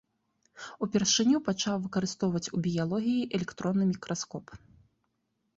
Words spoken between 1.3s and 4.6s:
пачаў выкарыстоўваць у біялогіі электронны мікраскоп.